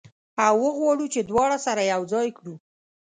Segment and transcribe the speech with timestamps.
[0.45, 2.55] او وغواړو چې دواړه سره یو ځای کړو.